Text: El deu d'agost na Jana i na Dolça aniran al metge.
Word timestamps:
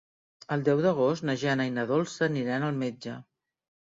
El 0.53 0.61
deu 0.69 0.79
d'agost 0.85 1.27
na 1.29 1.35
Jana 1.41 1.67
i 1.71 1.73
na 1.75 1.83
Dolça 1.91 2.23
aniran 2.29 2.65
al 2.71 2.81
metge. 2.85 3.15